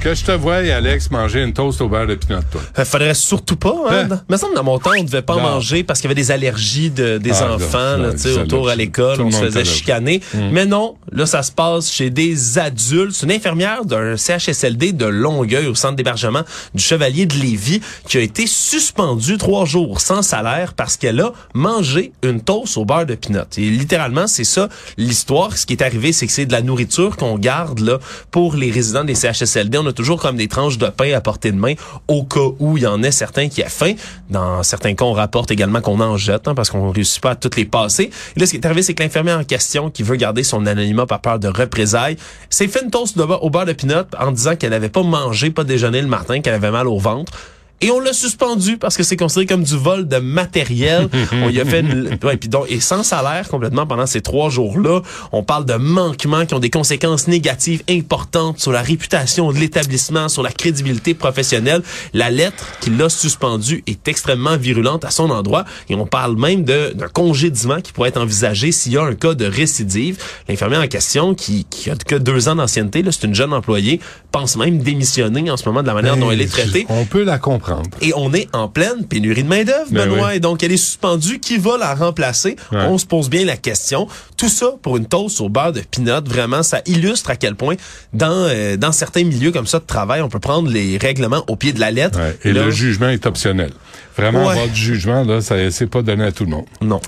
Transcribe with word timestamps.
Que 0.00 0.14
je 0.14 0.24
te 0.24 0.30
voie, 0.30 0.56
Alex, 0.58 1.10
manger 1.10 1.42
une 1.42 1.52
toast 1.52 1.80
au 1.80 1.88
beurre 1.88 2.06
de 2.06 2.14
pinot, 2.14 2.38
toi. 2.52 2.60
Euh, 2.78 2.84
faudrait 2.84 3.14
surtout 3.14 3.56
pas, 3.56 3.74
hein? 3.90 4.08
Hein? 4.08 4.20
Me 4.30 4.36
semble 4.36 4.54
dans 4.54 4.62
mon 4.62 4.78
temps, 4.78 4.92
on 4.96 5.02
devait 5.02 5.22
pas 5.22 5.34
Non. 5.34 5.42
manger 5.42 5.82
parce 5.82 6.00
qu'il 6.00 6.08
y 6.08 6.12
avait 6.12 6.20
des 6.20 6.30
allergies 6.30 6.90
de, 6.90 7.18
des 7.18 7.32
Ah, 7.32 7.54
enfants, 7.54 7.78
là, 7.78 7.96
là, 7.96 8.06
là, 8.06 8.12
tu 8.12 8.18
sais, 8.20 8.34
ça, 8.34 8.42
autour 8.42 8.68
à 8.68 8.76
l'école, 8.76 9.20
on 9.20 9.32
se 9.32 9.38
faisait 9.38 9.64
chicaner. 9.64 10.20
Mm. 10.32 10.38
Mais 10.52 10.66
non, 10.66 10.94
là, 11.10 11.26
ça 11.26 11.42
se 11.42 11.50
passe 11.50 11.90
chez 11.90 12.10
des 12.10 12.58
adultes. 12.58 13.10
C'est 13.16 13.26
une 13.26 13.32
infirmière 13.32 13.84
d'un 13.84 14.16
CHSLD 14.16 14.92
de 14.92 15.04
Longueuil 15.06 15.66
au 15.66 15.74
centre 15.74 15.96
d'hébergement 15.96 16.42
du 16.74 16.82
Chevalier 16.82 17.26
de 17.26 17.34
Lévis 17.34 17.80
qui 18.06 18.18
a 18.18 18.20
été 18.20 18.46
suspendue 18.46 19.36
trois 19.36 19.64
jours 19.64 20.00
sans 20.00 20.22
salaire 20.22 20.74
parce 20.74 20.96
qu'elle 20.96 21.20
a 21.20 21.32
mangé 21.54 22.12
une 22.22 22.40
toast 22.40 22.76
au 22.76 22.84
beurre 22.84 23.04
de 23.06 23.16
pinot. 23.16 23.40
Et 23.56 23.68
littéralement, 23.68 24.28
c'est 24.28 24.44
ça 24.44 24.68
l'histoire. 24.96 25.56
Ce 25.58 25.66
qui 25.66 25.72
est 25.72 25.82
arrivé, 25.82 26.12
c'est 26.12 26.28
que 26.28 26.32
c'est 26.32 26.46
de 26.46 26.52
la 26.52 26.62
nourriture 26.62 27.16
qu'on 27.16 27.36
garde 27.36 27.80
là 27.80 27.98
pour 28.30 28.54
les 28.54 28.70
résidents 28.70 29.02
des 29.04 29.16
CHSLD. 29.16 29.76
On 29.76 29.87
toujours 29.92 30.20
comme 30.20 30.36
des 30.36 30.48
tranches 30.48 30.78
de 30.78 30.86
pain 30.86 31.12
à 31.12 31.20
portée 31.20 31.52
de 31.52 31.56
main 31.56 31.74
au 32.06 32.24
cas 32.24 32.48
où 32.58 32.76
il 32.76 32.82
y 32.82 32.86
en 32.86 33.02
a 33.02 33.10
certains 33.10 33.48
qui 33.48 33.62
a 33.62 33.68
faim. 33.68 33.94
Dans 34.30 34.62
certains 34.62 34.94
cas, 34.94 35.04
on 35.04 35.12
rapporte 35.12 35.50
également 35.50 35.80
qu'on 35.80 36.00
en 36.00 36.16
jette 36.16 36.48
hein, 36.48 36.54
parce 36.54 36.70
qu'on 36.70 36.90
réussit 36.90 37.22
pas 37.22 37.30
à 37.30 37.36
toutes 37.36 37.56
les 37.56 37.64
passer. 37.64 38.10
Et 38.36 38.40
là, 38.40 38.46
ce 38.46 38.52
qui 38.52 38.56
est 38.56 38.66
arrivé, 38.66 38.82
c'est 38.82 38.94
que 38.94 39.02
l'infirmière 39.02 39.38
en 39.38 39.44
question, 39.44 39.90
qui 39.90 40.02
veut 40.02 40.16
garder 40.16 40.42
son 40.42 40.66
anonymat 40.66 41.06
par 41.06 41.20
peur 41.20 41.38
de 41.38 41.48
représailles, 41.48 42.16
s'est 42.50 42.68
fait 42.68 42.82
une 42.82 42.90
toast 42.90 43.16
de 43.16 43.22
au 43.22 43.50
beurre 43.50 43.66
de 43.66 43.72
pinot 43.72 44.04
en 44.18 44.32
disant 44.32 44.56
qu'elle 44.56 44.70
n'avait 44.70 44.88
pas 44.88 45.02
mangé, 45.02 45.50
pas 45.50 45.64
déjeuné 45.64 46.00
le 46.00 46.08
matin, 46.08 46.40
qu'elle 46.40 46.54
avait 46.54 46.70
mal 46.70 46.88
au 46.88 46.98
ventre. 46.98 47.32
Et 47.80 47.92
on 47.92 48.00
l'a 48.00 48.12
suspendu 48.12 48.76
parce 48.76 48.96
que 48.96 49.04
c'est 49.04 49.16
considéré 49.16 49.46
comme 49.46 49.62
du 49.62 49.76
vol 49.76 50.08
de 50.08 50.16
matériel. 50.16 51.08
on 51.32 51.48
y 51.48 51.60
a 51.60 51.64
fait 51.64 51.80
une, 51.80 52.18
ouais, 52.24 52.36
puis 52.36 52.48
donc, 52.48 52.66
et 52.68 52.80
sans 52.80 53.04
salaire 53.04 53.48
complètement 53.48 53.86
pendant 53.86 54.06
ces 54.06 54.20
trois 54.20 54.50
jours-là. 54.50 55.02
On 55.30 55.44
parle 55.44 55.64
de 55.64 55.74
manquements 55.74 56.44
qui 56.44 56.54
ont 56.54 56.58
des 56.58 56.70
conséquences 56.70 57.28
négatives 57.28 57.84
importantes 57.88 58.58
sur 58.58 58.72
la 58.72 58.82
réputation 58.82 59.52
de 59.52 59.58
l'établissement, 59.58 60.28
sur 60.28 60.42
la 60.42 60.50
crédibilité 60.50 61.14
professionnelle. 61.14 61.82
La 62.14 62.30
lettre 62.30 62.66
qui 62.80 62.90
l'a 62.90 63.08
suspendu 63.08 63.84
est 63.86 64.08
extrêmement 64.08 64.56
virulente 64.56 65.04
à 65.04 65.10
son 65.10 65.30
endroit 65.30 65.64
et 65.88 65.94
on 65.94 66.06
parle 66.06 66.36
même 66.36 66.64
d'un 66.64 67.08
congédiement 67.12 67.80
qui 67.80 67.92
pourrait 67.92 68.08
être 68.08 68.20
envisagé 68.20 68.72
s'il 68.72 68.92
y 68.92 68.96
a 68.96 69.04
un 69.04 69.14
cas 69.14 69.34
de 69.34 69.44
récidive. 69.44 70.18
L'infirmière 70.48 70.80
en 70.80 70.88
question, 70.88 71.34
qui, 71.34 71.64
qui 71.64 71.90
a 71.90 71.94
que 71.94 72.16
deux 72.16 72.48
ans 72.48 72.56
d'ancienneté, 72.56 73.04
c'est 73.10 73.24
une 73.24 73.34
jeune 73.34 73.52
employée, 73.52 74.00
pense 74.32 74.56
même 74.56 74.78
démissionner 74.78 75.50
en 75.50 75.56
ce 75.56 75.64
moment 75.68 75.82
de 75.82 75.86
la 75.86 75.94
manière 75.94 76.16
dont 76.16 76.30
elle 76.30 76.40
est 76.40 76.50
traitée. 76.50 76.86
On 76.88 77.04
peut 77.04 77.22
la 77.22 77.38
comprendre. 77.38 77.67
Et 78.00 78.12
on 78.16 78.32
est 78.34 78.48
en 78.54 78.68
pleine 78.68 79.04
pénurie 79.06 79.42
de 79.42 79.48
main-d'œuvre, 79.48 79.86
Ben 79.90 80.08
Benoît. 80.08 80.28
oui. 80.30 80.36
Et 80.36 80.40
donc, 80.40 80.62
elle 80.62 80.72
est 80.72 80.76
suspendue. 80.76 81.38
Qui 81.40 81.58
va 81.58 81.76
la 81.78 81.94
remplacer? 81.94 82.56
Ouais. 82.72 82.78
On 82.88 82.98
se 82.98 83.06
pose 83.06 83.28
bien 83.30 83.44
la 83.44 83.56
question. 83.56 84.06
Tout 84.36 84.48
ça 84.48 84.72
pour 84.82 84.96
une 84.96 85.06
toast 85.06 85.40
au 85.40 85.48
beurre 85.48 85.72
de 85.72 85.80
pinot. 85.80 86.22
Vraiment, 86.26 86.62
ça 86.62 86.80
illustre 86.86 87.30
à 87.30 87.36
quel 87.36 87.54
point, 87.54 87.74
dans, 88.12 88.30
euh, 88.48 88.76
dans 88.76 88.92
certains 88.92 89.24
milieux 89.24 89.52
comme 89.52 89.66
ça 89.66 89.78
de 89.78 89.84
travail, 89.86 90.20
on 90.22 90.28
peut 90.28 90.40
prendre 90.40 90.70
les 90.70 90.98
règlements 90.98 91.44
au 91.48 91.56
pied 91.56 91.72
de 91.72 91.80
la 91.80 91.90
lettre. 91.90 92.18
Ouais. 92.18 92.36
Et 92.44 92.52
Là, 92.52 92.64
le 92.64 92.70
jugement 92.70 93.08
est 93.08 93.26
optionnel. 93.26 93.70
Vraiment, 94.18 94.44
Ouais. 94.46 94.52
avoir 94.52 94.68
du 94.68 94.74
jugement, 94.80 95.24
là, 95.24 95.40
ça 95.40 95.54
c'est 95.70 95.86
pas 95.86 96.02
donné 96.02 96.24
à 96.24 96.32
tout 96.32 96.44
le 96.44 96.50
monde. 96.50 96.64
Non. 96.82 97.00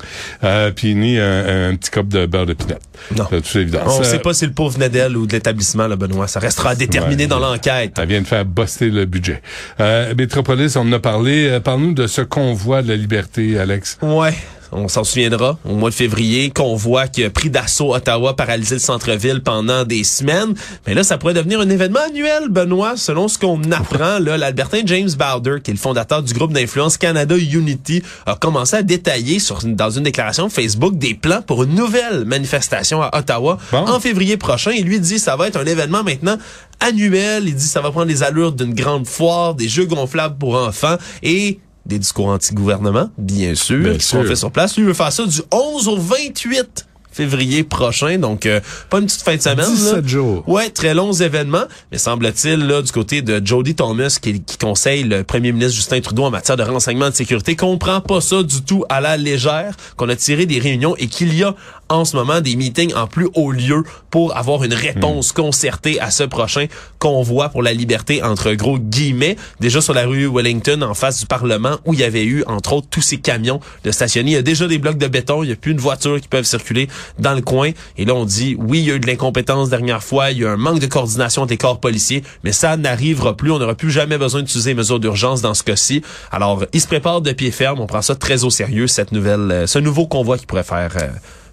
Euh, 0.44 0.71
puis 0.71 0.94
ni 0.94 1.19
un, 1.19 1.71
un 1.71 1.76
petit 1.76 1.91
cop 1.91 2.09
de 2.09 2.25
beurre 2.26 2.47
de 2.47 2.54
pinot. 2.54 2.76
Non. 3.16 3.26
De 3.31 3.41
toute 3.41 3.56
évidence. 3.56 3.94
On 3.97 4.00
ne 4.00 4.04
sait 4.04 4.19
pas 4.21 4.32
si 4.32 4.47
le 4.47 4.53
pauvre 4.53 4.75
venait 4.75 4.88
d'elle 4.88 5.16
ou 5.16 5.26
de 5.26 5.32
l'établissement, 5.32 5.87
là, 5.87 5.97
Benoît. 5.97 6.28
Ça 6.28 6.38
restera 6.41 6.71
à 6.71 6.75
déterminer 6.75 7.25
Ouais. 7.25 7.28
dans 7.28 7.38
l'enquête. 7.38 7.97
Elle 7.98 8.09
vient 8.09 8.21
de 8.21 8.26
faire 8.26 8.44
buster 8.44 8.91
le 8.91 9.04
budget. 9.06 9.43
Euh, 9.81 10.15
Métropolis, 10.16 10.76
on 10.76 10.81
en 10.82 10.93
a 10.93 10.98
parlé. 11.00 11.48
Euh, 11.48 11.60
Parle-nous 11.60 11.94
de 11.94 12.06
ce 12.06 12.21
convoi 12.22 12.82
de 12.82 12.88
la 12.88 12.97
liberté, 12.97 13.59
Alex. 13.59 13.98
Ouais. 14.03 14.34
On 14.73 14.89
s'en 14.89 15.05
souviendra, 15.05 15.59
au 15.65 15.75
mois 15.75 15.91
de 15.91 15.95
février, 15.95 16.51
qu'on 16.51 16.77
voit 16.77 17.09
qui 17.09 17.25
a 17.25 17.31
pris 17.31 17.51
d'assaut 17.51 17.95
Ottawa, 17.95 18.37
paralysé 18.37 18.77
le 18.77 18.81
centre-ville 18.81 19.43
pendant 19.43 19.85
des 19.85 20.05
semaines. 20.05 20.55
Mais 20.87 20.95
là, 20.95 21.03
ça 21.03 21.19
pourrait 21.19 21.35
devenir 21.35 21.61
un 21.61 21.69
événement 21.69 22.01
annuel, 22.07 22.49
Benoît, 22.51 22.97
selon 22.97 23.29
ce 23.29 23.39
qu'on 23.39 23.61
apprend. 23.73 24.19
Là, 24.21 24.39
l'Albertain 24.39 24.83
James 24.87 25.11
Bowder, 25.19 25.57
qui 25.63 25.71
est 25.73 25.75
le 25.75 25.81
fondateur 25.81 26.23
du 26.23 26.33
groupe 26.35 26.53
d'influence 26.53 26.97
Canada 26.97 27.37
Unity, 27.37 28.03
a 28.27 28.37
commencé 28.37 28.77
à 28.77 28.83
détailler 28.83 29.39
sur, 29.41 29.61
dans 29.65 29.91
une 29.91 30.05
déclaration 30.05 30.49
Facebook 30.49 30.97
des 30.97 31.15
plans 31.15 31.43
pour 31.43 31.65
une 31.65 31.75
nouvelle 31.75 32.25
manifestation 32.25 33.03
à 33.03 33.19
Ottawa 33.19 33.59
Bon. 33.73 33.79
en 33.89 33.99
février 34.01 34.37
prochain. 34.37 34.71
Il 34.73 34.85
lui 34.85 35.01
dit 35.01 35.19
ça 35.19 35.37
va 35.37 35.49
être 35.49 35.57
un 35.57 35.67
événement 35.67 36.05
maintenant 36.05 36.37
annuel. 36.81 37.45
Il 37.47 37.55
dit 37.55 37.67
ça 37.67 37.81
va 37.81 37.91
prendre 37.91 38.07
les 38.07 38.23
allures 38.23 38.53
d'une 38.53 38.75
grande 38.75 39.07
foire, 39.07 39.55
des 39.55 39.69
jeux 39.69 39.87
gonflables 39.87 40.39
pour 40.39 40.55
enfants 40.55 40.97
et 41.23 41.59
des 41.87 41.99
discours 41.99 42.29
anti-gouvernement, 42.29 43.11
bien 43.19 43.55
sûr, 43.55 43.81
Bien 43.83 43.95
qui 43.95 44.05
seront 44.07 44.21
sûr. 44.21 44.29
faits 44.29 44.39
sur 44.39 44.51
place. 44.51 44.77
Lui 44.77 44.85
veut 44.85 44.95
faire 44.95 45.13
ça 45.13 45.27
du 45.27 45.41
11 45.51 45.89
au 45.89 45.97
28 45.97 46.87
février 47.13 47.65
prochain, 47.65 48.19
donc 48.19 48.47
euh, 48.47 48.61
pas 48.89 48.99
une 49.01 49.07
petite 49.07 49.23
fin 49.23 49.35
de 49.35 49.41
semaine. 49.43 49.67
17 49.69 49.95
là. 49.95 50.07
jours. 50.07 50.49
Ouais, 50.49 50.71
très 50.71 50.95
longs 50.95 51.13
événements, 51.13 51.65
mais 51.91 51.99
semble-t-il 51.99 52.65
là 52.67 52.83
du 52.83 52.93
côté 52.93 53.21
de 53.21 53.45
Jody 53.45 53.75
Thomas 53.75 54.17
qui, 54.23 54.41
qui 54.43 54.57
conseille 54.57 55.03
le 55.03 55.25
premier 55.25 55.51
ministre 55.51 55.75
Justin 55.75 56.01
Trudeau 56.01 56.23
en 56.25 56.31
matière 56.31 56.57
de 56.57 56.63
renseignement 56.63 57.11
de 57.11 57.15
sécurité, 57.15 57.57
qu'on 57.57 57.79
prend 57.79 58.01
pas 58.01 58.21
ça 58.21 58.45
du 58.45 58.63
tout 58.63 58.85
à 58.89 59.01
la 59.01 59.17
légère, 59.17 59.75
qu'on 59.97 60.09
a 60.09 60.15
tiré 60.15 60.47
des 60.47 60.61
réunions 60.61 60.95
et 60.99 61.09
qu'il 61.09 61.35
y 61.35 61.43
a 61.43 61.57
en 61.91 62.05
ce 62.05 62.17
moment 62.17 62.41
des 62.41 62.56
meetings 62.56 62.95
en 62.95 63.06
plus 63.06 63.28
haut 63.34 63.53
lieu 63.53 63.83
pour 64.11 64.37
avoir 64.37 64.65
une 64.65 64.73
réponse 64.73 65.33
concertée 65.33 66.01
à 66.01 66.11
ce 66.11 66.23
prochain 66.23 66.67
convoi 66.99 67.51
pour 67.51 67.62
la 67.62 67.73
liberté 67.73 68.23
entre 68.23 68.53
gros 68.53 68.78
guillemets, 68.78 69.37
déjà 69.61 69.81
sur 69.81 69.93
la 69.93 70.06
rue 70.06 70.27
Wellington 70.27 70.83
en 70.83 70.95
face 70.95 71.21
du 71.21 71.27
Parlement 71.27 71.78
où 71.84 71.93
il 71.93 72.01
y 72.01 72.05
avait 72.05 72.25
eu 72.25 72.45
entre 72.47 72.75
autres 72.75 72.87
tous 72.91 73.03
ces 73.03 73.19
camions 73.19 73.61
de 73.84 73.91
stationner. 73.91 74.31
Il 74.31 74.34
y 74.34 74.39
a 74.39 74.43
déjà 74.43 74.67
des 74.67 74.78
blocs 74.78 74.99
de 74.99 75.06
béton, 75.06 75.43
il 75.43 75.49
n'y 75.49 75.53
a 75.53 75.56
plus 75.56 75.73
une 75.73 75.78
voiture 75.78 76.21
qui 76.21 76.28
peuvent 76.28 76.45
circuler 76.45 76.89
dans 77.19 77.34
le 77.34 77.43
coin. 77.43 77.71
Et 77.99 78.05
là, 78.05 78.15
on 78.15 78.25
dit, 78.25 78.57
oui, 78.59 78.78
il 78.78 78.84
y 78.84 78.91
a 78.93 78.95
eu 78.95 79.01
de 79.01 79.07
l'incompétence 79.07 79.69
dernière 79.69 80.03
fois, 80.03 80.31
il 80.31 80.39
y 80.39 80.45
a 80.45 80.51
un 80.51 80.57
manque 80.57 80.78
de 80.78 80.87
coordination 80.87 81.47
des 81.47 81.57
corps 81.57 81.81
policiers, 81.81 82.22
mais 82.45 82.53
ça 82.53 82.77
n'arrivera 82.77 83.37
plus. 83.37 83.51
On 83.51 83.59
n'aura 83.59 83.75
plus 83.75 83.91
jamais 83.91 84.19
besoin 84.19 84.43
d'utiliser 84.43 84.71
les 84.71 84.75
mesures 84.75 85.01
d'urgence 85.01 85.43
dans 85.43 85.55
ce 85.55 85.65
cas-ci. 85.65 86.03
Alors, 86.31 86.65
ils 86.72 86.81
se 86.81 86.87
préparent 86.87 87.21
de 87.21 87.33
pied 87.33 87.51
ferme. 87.51 87.81
On 87.81 87.87
prend 87.87 88.03
ça 88.03 88.15
très 88.15 88.45
au 88.45 88.51
sérieux, 88.51 88.87
cette 88.87 89.12
nouvelle, 89.12 89.51
euh, 89.51 89.67
ce 89.67 89.78
nouveau 89.78 90.07
convoi 90.07 90.39
qui 90.39 90.47
pourrait 90.47 90.62
faire, 90.62 90.92
euh, 90.97 91.09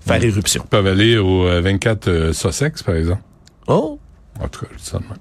faire 0.08 0.24
éruption. 0.24 0.64
Ils 0.66 0.70
peuvent 0.70 0.88
aller 0.88 1.18
au 1.18 1.48
euh, 1.48 1.62
24 1.62 2.08
euh, 2.08 2.34
Sussex, 2.34 2.84
par 2.84 2.96
exemple. 2.96 3.22
Oh! 3.68 4.00
En 4.40 4.48
tout 4.48 4.62
cas, 4.62 4.68
je 4.72 4.78
dis 4.78 4.86
ça 4.86 5.00
de 5.00 5.04
même. 5.04 5.18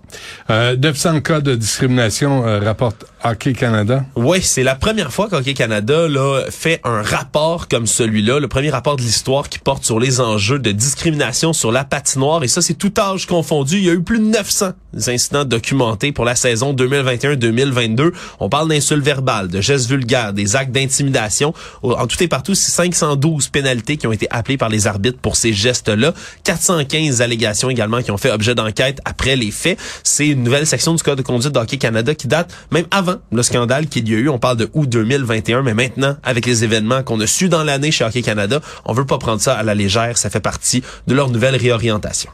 Euh, 0.50 0.76
900 0.76 1.20
cas 1.22 1.40
de 1.40 1.54
discrimination, 1.54 2.46
euh, 2.46 2.60
rapporte 2.60 3.06
Canada. 3.34 4.04
Oui, 4.14 4.40
c'est 4.42 4.62
la 4.62 4.74
première 4.74 5.12
fois 5.12 5.28
qu'Hockey 5.28 5.54
Canada 5.54 6.06
là, 6.08 6.44
fait 6.50 6.80
un 6.84 7.02
rapport 7.02 7.66
comme 7.68 7.86
celui-là, 7.86 8.38
le 8.38 8.48
premier 8.48 8.70
rapport 8.70 8.96
de 8.96 9.02
l'histoire 9.02 9.48
qui 9.48 9.58
porte 9.58 9.84
sur 9.84 9.98
les 9.98 10.20
enjeux 10.20 10.58
de 10.58 10.70
discrimination 10.70 11.52
sur 11.52 11.72
la 11.72 11.84
patinoire. 11.84 12.44
Et 12.44 12.48
ça, 12.48 12.62
c'est 12.62 12.74
tout 12.74 12.92
âge 12.98 13.26
confondu. 13.26 13.78
Il 13.78 13.84
y 13.84 13.90
a 13.90 13.94
eu 13.94 14.02
plus 14.02 14.18
de 14.18 14.24
900 14.24 14.72
incidents 15.08 15.44
documentés 15.44 16.12
pour 16.12 16.24
la 16.24 16.36
saison 16.36 16.72
2021-2022. 16.74 18.12
On 18.40 18.48
parle 18.48 18.68
d'insultes 18.68 19.04
verbales, 19.04 19.48
de 19.48 19.60
gestes 19.60 19.88
vulgaires, 19.88 20.32
des 20.32 20.56
actes 20.56 20.72
d'intimidation. 20.72 21.52
En 21.82 22.06
tout 22.06 22.22
et 22.22 22.28
partout, 22.28 22.54
c'est 22.54 22.70
512 22.70 23.48
pénalités 23.48 23.96
qui 23.96 24.06
ont 24.06 24.12
été 24.12 24.26
appelées 24.30 24.56
par 24.56 24.68
les 24.68 24.86
arbitres 24.86 25.18
pour 25.18 25.36
ces 25.36 25.52
gestes-là. 25.52 26.14
415 26.44 27.22
allégations 27.22 27.70
également 27.70 28.02
qui 28.02 28.10
ont 28.10 28.18
fait 28.18 28.30
objet 28.30 28.54
d'enquête 28.54 29.00
après 29.04 29.36
les 29.36 29.50
faits. 29.50 29.78
C'est 30.04 30.28
une 30.28 30.44
nouvelle 30.44 30.66
section 30.66 30.94
du 30.94 31.02
Code 31.02 31.18
de 31.18 31.22
conduite 31.22 31.52
d'Hockey 31.52 31.78
Canada 31.78 32.14
qui 32.14 32.28
date 32.28 32.52
même 32.70 32.86
avant 32.90 33.15
le 33.32 33.42
scandale 33.42 33.86
qu'il 33.86 34.08
y 34.08 34.14
a 34.14 34.18
eu, 34.18 34.28
on 34.28 34.38
parle 34.38 34.56
de 34.56 34.68
août 34.74 34.88
2021, 34.88 35.62
mais 35.62 35.74
maintenant, 35.74 36.16
avec 36.22 36.46
les 36.46 36.64
événements 36.64 37.02
qu'on 37.02 37.20
a 37.20 37.26
su 37.26 37.48
dans 37.48 37.64
l'année 37.64 37.90
chez 37.90 38.04
Hockey 38.04 38.22
Canada, 38.22 38.60
on 38.84 38.92
veut 38.92 39.06
pas 39.06 39.18
prendre 39.18 39.40
ça 39.40 39.54
à 39.54 39.62
la 39.62 39.74
légère, 39.74 40.16
ça 40.18 40.30
fait 40.30 40.40
partie 40.40 40.82
de 41.06 41.14
leur 41.14 41.30
nouvelle 41.30 41.56
réorientation. 41.56 42.30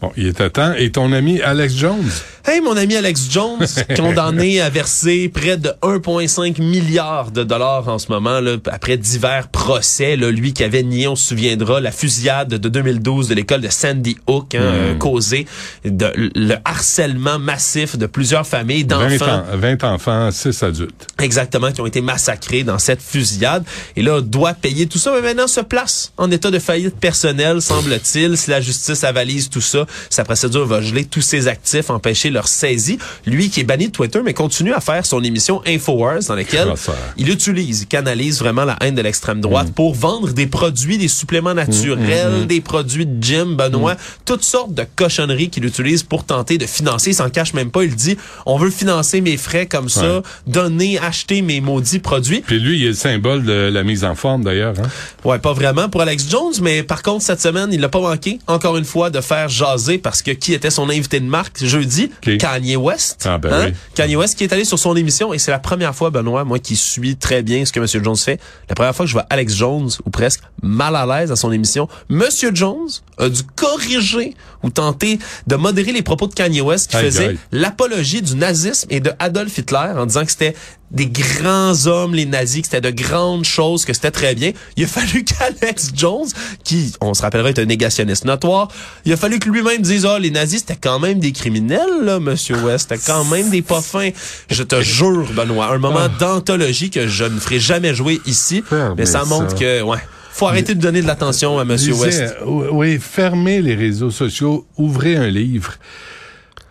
Bon, 0.00 0.12
il 0.16 0.26
est 0.26 0.40
à 0.40 0.50
temps. 0.50 0.74
Et 0.74 0.90
ton 0.90 1.12
ami 1.12 1.40
Alex 1.40 1.74
Jones? 1.74 2.10
Hey, 2.48 2.60
mon 2.60 2.76
ami 2.76 2.94
Alex 2.94 3.28
Jones, 3.30 3.66
condamné 3.96 4.60
à 4.60 4.68
verser 4.68 5.28
près 5.28 5.56
de 5.56 5.70
1,5 5.82 6.62
milliard 6.62 7.32
de 7.32 7.42
dollars 7.42 7.88
en 7.88 7.98
ce 7.98 8.12
moment, 8.12 8.40
là, 8.40 8.56
après 8.66 8.98
divers 8.98 9.48
procès. 9.48 10.16
Là, 10.16 10.30
lui 10.30 10.52
qui 10.52 10.62
avait 10.62 10.82
nié, 10.82 11.08
on 11.08 11.16
se 11.16 11.28
souviendra, 11.28 11.80
la 11.80 11.90
fusillade 11.90 12.50
de 12.50 12.68
2012 12.68 13.28
de 13.28 13.34
l'école 13.34 13.62
de 13.62 13.68
Sandy 13.68 14.16
Hook, 14.28 14.54
hein, 14.54 14.60
euh, 14.60 14.94
causé 14.94 15.46
de, 15.84 16.12
le 16.14 16.54
harcèlement 16.64 17.40
massif 17.40 17.96
de 17.96 18.06
plusieurs 18.06 18.46
familles 18.46 18.84
d'enfants. 18.84 19.42
20, 19.54 19.80
20 19.80 19.84
enfants, 19.84 20.30
6 20.30 20.62
adultes. 20.62 21.06
Exactement, 21.20 21.72
qui 21.72 21.80
ont 21.80 21.86
été 21.86 22.02
massacrés 22.02 22.62
dans 22.62 22.78
cette 22.78 23.02
fusillade. 23.02 23.64
Et 23.96 24.02
là, 24.02 24.20
doit 24.20 24.54
payer 24.54 24.86
tout 24.86 24.98
ça, 24.98 25.10
mais 25.14 25.22
maintenant 25.22 25.48
se 25.48 25.62
place 25.62 26.12
en 26.16 26.30
état 26.30 26.50
de 26.50 26.58
faillite 26.58 26.96
personnelle, 26.96 27.62
semble-t-il. 27.62 28.36
Si 28.36 28.50
la 28.50 28.60
justice 28.60 29.02
avalise 29.02 29.48
tout 29.48 29.60
ça, 29.60 29.85
sa 30.10 30.24
procédure 30.24 30.66
va 30.66 30.80
geler 30.80 31.04
tous 31.04 31.22
ses 31.22 31.48
actifs, 31.48 31.90
empêcher 31.90 32.30
leur 32.30 32.48
saisie. 32.48 32.98
Lui 33.26 33.50
qui 33.50 33.60
est 33.60 33.64
banni 33.64 33.88
de 33.88 33.92
Twitter, 33.92 34.20
mais 34.24 34.34
continue 34.34 34.72
à 34.72 34.80
faire 34.80 35.04
son 35.04 35.22
émission 35.22 35.62
Infowars 35.66 36.24
dans 36.28 36.34
laquelle 36.34 36.72
il 37.16 37.30
utilise, 37.30 37.82
il 37.82 37.86
canalise 37.86 38.38
vraiment 38.38 38.64
la 38.64 38.76
haine 38.80 38.94
de 38.94 39.02
l'extrême 39.02 39.40
droite 39.40 39.72
pour 39.74 39.94
vendre 39.94 40.32
des 40.32 40.46
produits, 40.46 40.98
des 40.98 41.08
suppléments 41.08 41.54
naturels, 41.54 42.46
des 42.46 42.60
produits 42.60 43.06
de 43.06 43.22
gym, 43.22 43.56
Benoît, 43.56 43.96
toutes 44.24 44.42
sortes 44.44 44.74
de 44.74 44.84
cochonneries 44.96 45.50
qu'il 45.50 45.64
utilise 45.64 46.02
pour 46.02 46.24
tenter 46.24 46.58
de 46.58 46.66
financer. 46.66 47.10
Il 47.10 47.14
s'en 47.14 47.30
cache 47.30 47.54
même 47.54 47.70
pas. 47.70 47.84
Il 47.84 47.94
dit, 47.94 48.16
on 48.44 48.58
veut 48.58 48.70
financer 48.70 49.20
mes 49.20 49.36
frais 49.36 49.66
comme 49.66 49.88
ça, 49.88 50.22
donner, 50.46 50.98
acheter 50.98 51.42
mes 51.42 51.60
maudits 51.60 51.98
produits. 51.98 52.40
Puis 52.40 52.58
lui, 52.58 52.80
il 52.80 52.84
est 52.84 52.88
le 52.88 52.94
symbole 52.94 53.44
de 53.44 53.52
la 53.52 53.82
mise 53.82 54.04
en 54.04 54.14
forme 54.14 54.44
d'ailleurs. 54.44 54.74
Hein? 54.78 54.88
Ouais, 55.24 55.38
pas 55.38 55.52
vraiment 55.52 55.88
pour 55.88 56.00
Alex 56.02 56.26
Jones, 56.28 56.54
mais 56.62 56.82
par 56.82 57.02
contre, 57.02 57.24
cette 57.24 57.40
semaine, 57.40 57.70
il 57.72 57.80
n'a 57.80 57.88
pas 57.88 58.00
manqué, 58.00 58.38
encore 58.46 58.76
une 58.76 58.84
fois, 58.84 59.10
de 59.10 59.20
faire 59.20 59.48
jaser 59.48 59.75
parce 60.02 60.22
que 60.22 60.30
qui 60.30 60.52
était 60.52 60.70
son 60.70 60.88
invité 60.88 61.20
de 61.20 61.26
marque 61.26 61.64
jeudi? 61.64 62.10
Kanye 62.38 62.76
West. 62.76 63.24
Ah, 63.26 63.38
ben 63.38 63.52
hein? 63.52 63.66
oui. 63.68 63.74
Kanye 63.94 64.16
West 64.16 64.36
qui 64.36 64.44
est 64.44 64.52
allé 64.52 64.64
sur 64.64 64.78
son 64.78 64.96
émission 64.96 65.32
et 65.32 65.38
c'est 65.38 65.50
la 65.50 65.58
première 65.58 65.94
fois, 65.94 66.10
Benoît, 66.10 66.44
moi 66.44 66.58
qui 66.58 66.76
suis 66.76 67.16
très 67.16 67.42
bien 67.42 67.64
ce 67.64 67.72
que 67.72 67.80
M. 67.80 68.04
Jones 68.04 68.16
fait, 68.16 68.40
la 68.68 68.74
première 68.74 68.94
fois 68.94 69.04
que 69.04 69.08
je 69.08 69.14
vois 69.14 69.26
Alex 69.30 69.54
Jones, 69.54 69.90
ou 70.04 70.10
presque 70.10 70.40
mal 70.62 70.96
à 70.96 71.06
l'aise 71.06 71.32
à 71.32 71.36
son 71.36 71.52
émission, 71.52 71.88
M. 72.10 72.24
Jones 72.52 72.88
a 73.18 73.28
dû 73.28 73.42
corriger 73.54 74.34
ou 74.62 74.70
tenter 74.70 75.18
de 75.46 75.56
modérer 75.56 75.92
les 75.92 76.02
propos 76.02 76.26
de 76.26 76.34
Kanye 76.34 76.60
West 76.60 76.90
qui 76.90 76.96
faisait 76.96 77.36
l'apologie 77.52 78.22
du 78.22 78.36
nazisme 78.36 78.88
et 78.90 79.00
de 79.00 79.12
Adolf 79.18 79.56
Hitler 79.58 79.92
en 79.96 80.06
disant 80.06 80.24
que 80.24 80.30
c'était 80.30 80.54
des 80.90 81.06
grands 81.06 81.86
hommes, 81.86 82.14
les 82.14 82.26
nazis, 82.26 82.62
que 82.62 82.68
c'était 82.68 82.92
de 82.92 83.02
grandes 83.02 83.44
choses, 83.44 83.84
que 83.84 83.92
c'était 83.92 84.10
très 84.10 84.34
bien. 84.34 84.52
Il 84.76 84.84
a 84.84 84.86
fallu 84.86 85.24
qu'Alex 85.60 85.90
Jones, 85.94 86.28
qui, 86.64 86.92
on 87.00 87.14
se 87.14 87.22
rappellera, 87.22 87.50
est 87.50 87.58
un 87.58 87.64
négationniste 87.64 88.24
notoire, 88.24 88.68
il 89.04 89.12
a 89.12 89.16
fallu 89.16 89.38
que 89.38 89.48
lui-même 89.48 89.82
dise, 89.82 90.06
ah, 90.06 90.18
les 90.18 90.30
nazis, 90.30 90.60
c'était 90.60 90.78
quand 90.80 90.98
même 90.98 91.18
des 91.18 91.32
criminels, 91.32 92.02
là, 92.02 92.20
monsieur 92.20 92.56
West. 92.56 92.88
C'était 92.90 93.02
quand 93.04 93.24
même 93.24 93.50
des 93.50 93.62
pas 93.62 93.80
fins. 93.80 94.10
Je 94.50 94.62
te 94.62 94.80
jure, 94.80 95.28
Benoît, 95.34 95.72
un 95.72 95.78
moment 95.78 96.08
d'anthologie 96.18 96.90
que 96.90 97.08
je 97.08 97.24
ne 97.24 97.38
ferai 97.38 97.58
jamais 97.58 97.94
jouer 97.94 98.20
ici. 98.26 98.62
Fermez 98.68 98.94
mais 98.98 99.06
ça 99.06 99.24
montre 99.24 99.50
ça. 99.50 99.56
que, 99.56 99.82
ouais. 99.82 99.98
Faut 100.32 100.46
arrêter 100.46 100.74
de 100.74 100.80
donner 100.80 101.00
de 101.00 101.06
l'attention 101.06 101.58
à 101.58 101.64
monsieur 101.64 101.94
Lisez, 101.94 102.04
West. 102.04 102.36
oui, 102.44 102.98
fermez 103.00 103.62
les 103.62 103.74
réseaux 103.74 104.10
sociaux, 104.10 104.66
ouvrez 104.76 105.16
un 105.16 105.28
livre. 105.28 105.72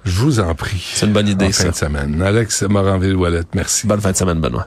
Je 0.05 0.11
vous 0.11 0.39
en 0.39 0.53
prie. 0.53 0.91
C'est 0.93 1.07
une 1.07 1.13
bonne 1.13 1.27
idée, 1.27 1.45
en 1.47 1.51
fin 1.51 1.63
ça. 1.63 1.69
de 1.71 1.75
semaine. 1.75 2.21
Alex 2.21 2.61
Moranville-Wallet, 2.63 3.41
merci. 3.55 3.87
Bonne 3.87 4.01
fin 4.01 4.11
de 4.11 4.17
semaine, 4.17 4.39
Benoît. 4.39 4.63